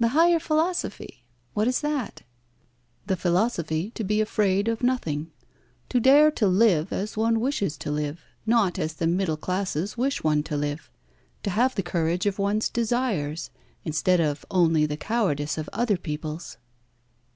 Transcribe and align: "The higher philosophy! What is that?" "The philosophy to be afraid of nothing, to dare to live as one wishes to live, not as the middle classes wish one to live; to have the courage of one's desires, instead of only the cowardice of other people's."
"The 0.00 0.08
higher 0.08 0.40
philosophy! 0.40 1.22
What 1.52 1.68
is 1.68 1.80
that?" 1.80 2.22
"The 3.06 3.14
philosophy 3.14 3.90
to 3.92 4.02
be 4.02 4.20
afraid 4.20 4.66
of 4.66 4.82
nothing, 4.82 5.30
to 5.90 6.00
dare 6.00 6.32
to 6.32 6.48
live 6.48 6.92
as 6.92 7.16
one 7.16 7.38
wishes 7.38 7.76
to 7.76 7.92
live, 7.92 8.20
not 8.46 8.80
as 8.80 8.94
the 8.94 9.06
middle 9.06 9.36
classes 9.36 9.96
wish 9.96 10.24
one 10.24 10.42
to 10.42 10.56
live; 10.56 10.90
to 11.44 11.50
have 11.50 11.76
the 11.76 11.84
courage 11.84 12.26
of 12.26 12.40
one's 12.40 12.68
desires, 12.68 13.50
instead 13.84 14.18
of 14.20 14.44
only 14.50 14.86
the 14.86 14.96
cowardice 14.96 15.56
of 15.56 15.68
other 15.72 15.98
people's." 15.98 16.56